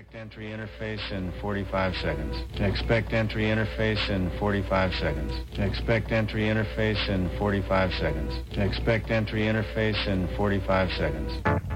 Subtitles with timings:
[0.00, 2.34] Expect entry interface in 45 seconds.
[2.58, 5.32] Expect entry interface in 45 seconds.
[5.58, 8.34] Expect entry interface in 45 seconds.
[8.52, 11.69] Expect entry interface in 45 seconds.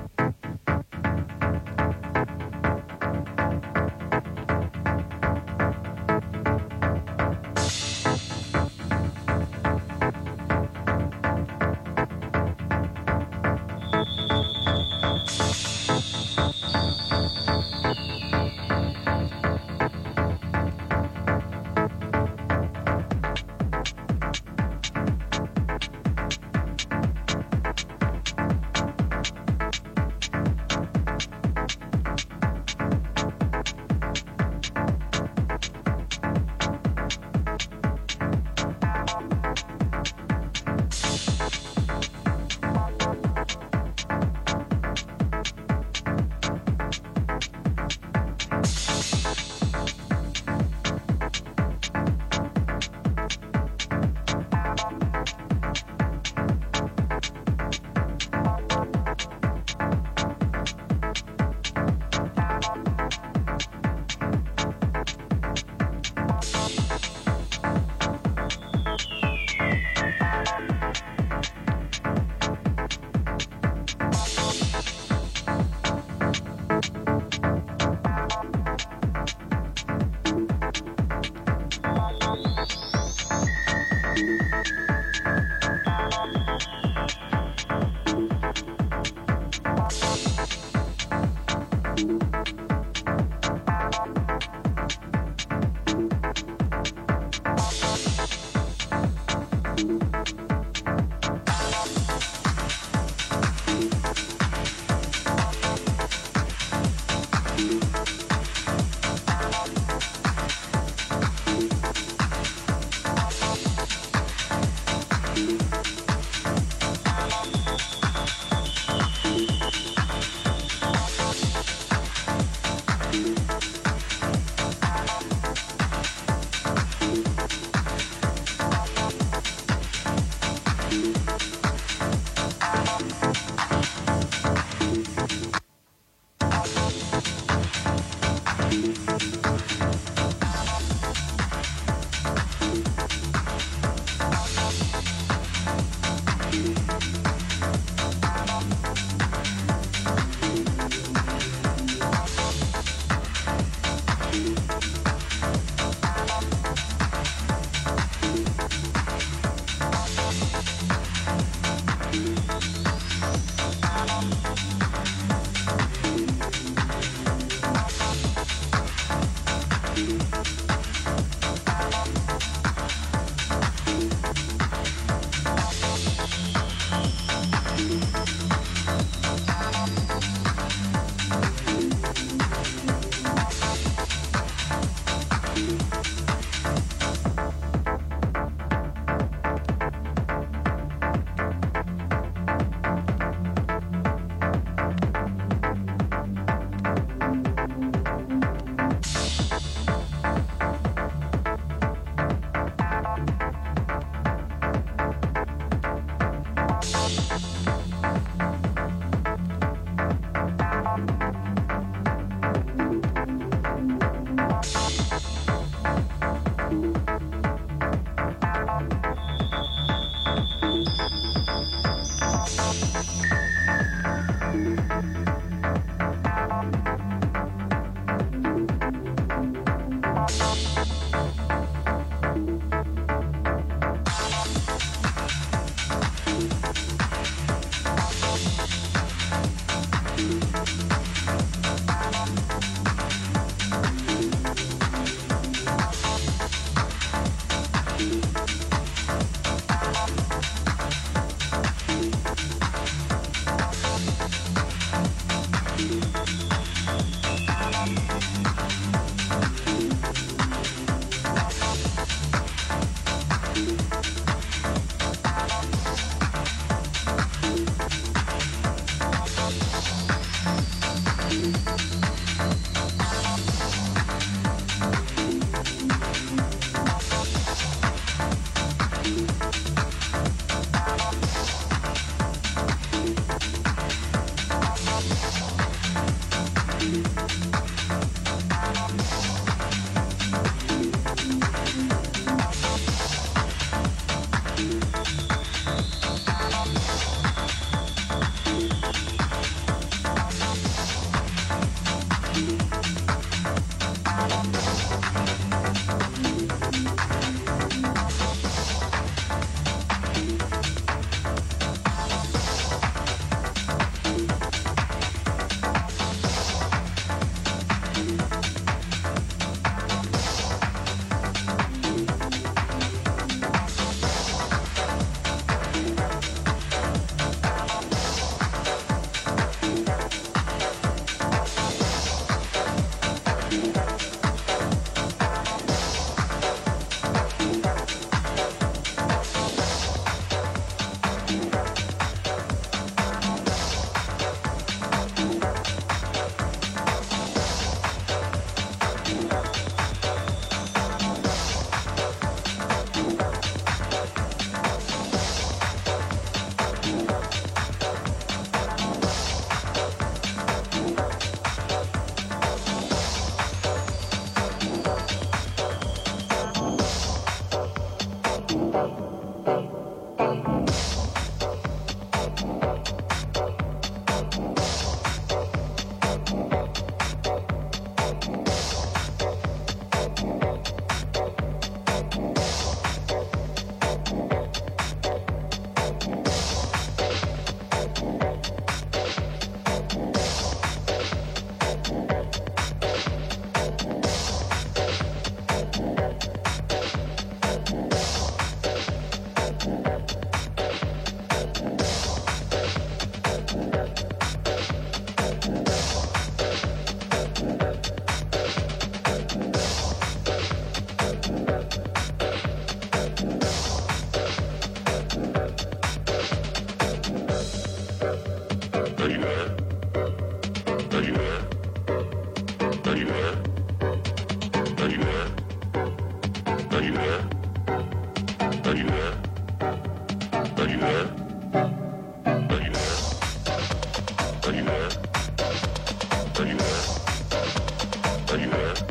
[438.34, 438.83] ayuda.